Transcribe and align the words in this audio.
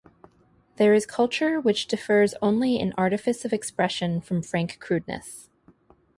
There 0.77 0.95
is 0.95 1.05
culture 1.05 1.59
which 1.59 1.85
differs 1.85 2.33
only 2.41 2.79
in 2.79 2.91
artifice 2.97 3.45
of 3.45 3.53
expression 3.53 4.19
from 4.19 4.41
frank 4.41 4.79
crudeness. 4.79 5.47